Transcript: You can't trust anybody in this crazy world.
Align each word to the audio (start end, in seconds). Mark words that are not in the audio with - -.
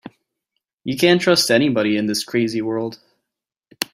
You 0.83 0.97
can't 0.97 1.21
trust 1.21 1.51
anybody 1.51 1.95
in 1.95 2.07
this 2.07 2.23
crazy 2.23 2.59
world. 2.63 2.97